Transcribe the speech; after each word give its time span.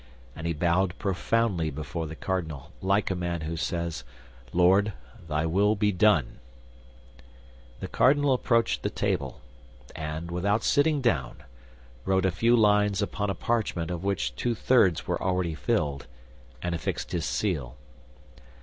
And 0.35 0.47
he 0.47 0.53
bowed 0.53 0.97
profoundly 0.97 1.69
before 1.69 2.07
the 2.07 2.15
cardinal, 2.15 2.71
like 2.81 3.11
a 3.11 3.15
man 3.15 3.41
who 3.41 3.55
says, 3.55 4.03
"Lord, 4.51 4.93
Thy 5.27 5.45
will 5.45 5.75
be 5.75 5.91
done!" 5.91 6.39
The 7.81 7.87
cardinal 7.87 8.33
approached 8.33 8.81
the 8.81 8.89
table, 8.89 9.41
and 9.95 10.31
without 10.31 10.63
sitting 10.63 11.01
down, 11.01 11.43
wrote 12.03 12.25
a 12.25 12.31
few 12.31 12.55
lines 12.55 13.03
upon 13.03 13.29
a 13.29 13.35
parchment 13.35 13.91
of 13.91 14.03
which 14.03 14.35
two 14.35 14.55
thirds 14.55 15.05
were 15.05 15.21
already 15.21 15.53
filled, 15.53 16.07
and 16.63 16.73
affixed 16.73 17.11
his 17.11 17.25
seal. 17.25 17.75